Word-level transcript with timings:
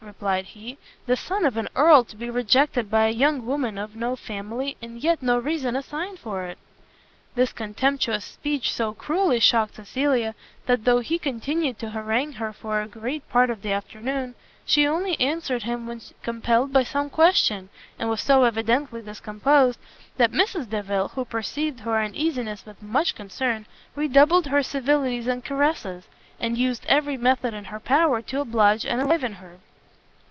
replied 0.03 0.43
he; 0.45 0.77
"the 1.05 1.15
son 1.15 1.45
of 1.45 1.55
an 1.57 1.69
earl 1.75 2.03
to 2.03 2.15
be 2.15 2.27
rejected 2.29 2.89
by 2.89 3.05
a 3.05 3.11
young 3.11 3.45
woman 3.45 3.77
of 3.77 3.95
no 3.95 4.15
family, 4.15 4.75
and 4.81 5.01
yet 5.01 5.21
no 5.21 5.37
reason 5.37 5.75
assigned 5.75 6.17
for 6.19 6.45
it!" 6.45 6.57
This 7.35 7.53
contemptuous 7.53 8.25
speech 8.25 8.73
so 8.73 8.93
cruelly 8.93 9.39
shocked 9.39 9.75
Cecilia, 9.75 10.33
that 10.65 10.83
though 10.85 10.99
he 10.99 11.19
continued 11.19 11.77
to 11.79 11.91
harangue 11.91 12.33
her 12.33 12.51
for 12.51 12.81
a 12.81 12.87
great 12.87 13.27
part 13.29 13.51
of 13.51 13.61
the 13.61 13.71
afternoon, 13.71 14.33
she 14.65 14.87
only 14.87 15.17
answered 15.19 15.63
him 15.63 15.85
when 15.85 16.01
compelled 16.23 16.73
by 16.73 16.83
some 16.83 17.09
question, 17.09 17.69
and 17.99 18.09
was 18.09 18.21
so 18.21 18.43
evidently 18.43 19.03
discomposed, 19.03 19.79
that 20.17 20.31
Mrs 20.31 20.67
Delvile, 20.67 21.09
who 21.09 21.23
perceived 21.25 21.81
her 21.81 21.99
uneasiness 22.01 22.65
with 22.65 22.81
much 22.81 23.13
concern, 23.15 23.65
redoubled 23.95 24.47
her 24.47 24.63
civilities 24.63 25.27
and 25.27 25.45
caresses, 25.45 26.07
and 26.39 26.57
used 26.57 26.85
every 26.89 27.17
method 27.17 27.53
in 27.53 27.65
her 27.65 27.79
power 27.79 28.21
to 28.23 28.41
oblige 28.41 28.83
and 28.85 28.99
enliven 28.99 29.33
her. 29.33 29.59